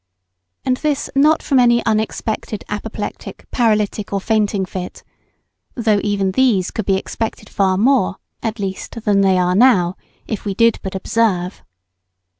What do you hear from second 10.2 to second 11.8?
if we did but observe).